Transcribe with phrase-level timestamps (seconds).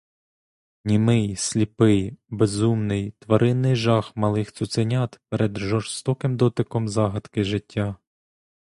[0.85, 7.95] Німий, сліпий, безумний, тваринний жах малих цуценят перед жорстоким дотиком загадки життя.